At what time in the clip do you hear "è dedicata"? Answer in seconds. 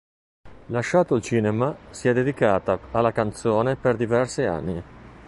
2.07-2.79